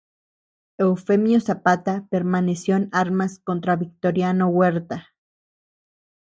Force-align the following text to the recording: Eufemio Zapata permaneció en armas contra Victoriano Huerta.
Eufemio 0.79 1.39
Zapata 1.39 2.07
permaneció 2.09 2.75
en 2.75 2.89
armas 2.91 3.37
contra 3.37 3.75
Victoriano 3.75 4.47
Huerta. 4.47 5.09